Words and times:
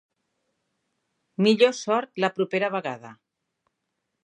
Millor 1.47 1.75
sort 1.81 2.23
la 2.25 2.33
propera 2.39 2.73
vegada!. 2.79 3.15